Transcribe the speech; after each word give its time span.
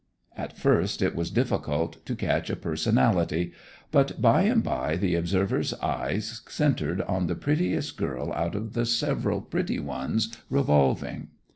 At 0.35 0.57
first 0.57 1.03
it 1.03 1.15
was 1.15 1.29
difficult 1.29 2.03
to 2.07 2.15
catch 2.15 2.49
a 2.49 2.55
personality, 2.55 3.53
but 3.91 4.19
by 4.19 4.41
and 4.45 4.63
by 4.63 4.95
the 4.95 5.13
observer's 5.13 5.75
eyes 5.75 6.41
centred 6.49 7.03
on 7.03 7.27
the 7.27 7.35
prettiest 7.35 7.97
girl 7.97 8.33
out 8.33 8.55
of 8.55 8.73
the 8.73 8.87
several 8.87 9.41
pretty 9.41 9.77
ones 9.77 10.35
revolving. 10.49 11.27